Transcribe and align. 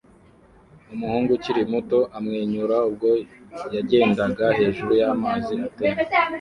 Umuhungu 0.93 1.29
ukiri 1.37 1.61
muto 1.71 1.99
amwenyura 2.17 2.77
ubwo 2.89 3.09
yagendaga 3.75 4.45
hejuru 4.59 4.91
y'amazi 5.01 5.53
atemba 5.67 6.01